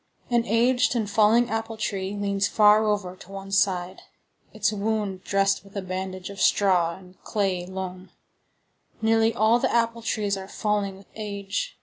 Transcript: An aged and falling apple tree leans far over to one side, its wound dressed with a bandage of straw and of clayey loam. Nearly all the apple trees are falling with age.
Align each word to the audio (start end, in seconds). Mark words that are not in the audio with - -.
An 0.31 0.47
aged 0.47 0.95
and 0.95 1.07
falling 1.07 1.51
apple 1.51 1.77
tree 1.77 2.15
leans 2.19 2.47
far 2.47 2.85
over 2.87 3.15
to 3.15 3.31
one 3.31 3.51
side, 3.51 4.01
its 4.51 4.71
wound 4.73 5.23
dressed 5.23 5.63
with 5.63 5.77
a 5.77 5.81
bandage 5.83 6.31
of 6.31 6.41
straw 6.41 6.97
and 6.97 7.13
of 7.13 7.23
clayey 7.23 7.67
loam. 7.67 8.09
Nearly 8.99 9.31
all 9.31 9.59
the 9.59 9.71
apple 9.71 10.01
trees 10.01 10.35
are 10.37 10.47
falling 10.47 10.97
with 10.97 11.05
age. 11.15 11.77